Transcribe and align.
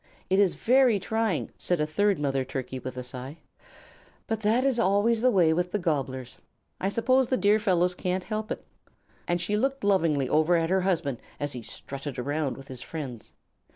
"It 0.31 0.39
is 0.39 0.55
very 0.55 0.99
trying," 0.99 1.51
said 1.59 1.79
a 1.79 1.85
third 1.85 2.17
mother 2.17 2.43
Turkey 2.43 2.79
with 2.79 2.97
a 2.97 3.03
sigh; 3.03 3.37
"but 4.25 4.39
that 4.41 4.63
is 4.63 4.79
always 4.79 5.21
the 5.21 5.29
way 5.29 5.53
with 5.53 5.71
the 5.71 5.77
Gobblers. 5.77 6.37
I 6.79 6.89
suppose 6.89 7.27
the 7.27 7.37
dear 7.37 7.59
fellows 7.59 7.93
can't 7.93 8.23
help 8.23 8.49
it;" 8.51 8.65
and 9.27 9.39
she 9.39 9.55
looked 9.55 9.83
lovingly 9.83 10.27
over 10.27 10.55
at 10.55 10.71
her 10.71 10.81
husband 10.81 11.19
as 11.39 11.53
he 11.53 11.61
strutted 11.61 12.17
around 12.17 12.57
with 12.57 12.67
his 12.67 12.81
friends. 12.81 13.31